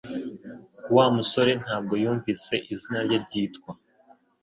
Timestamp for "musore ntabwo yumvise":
1.15-2.53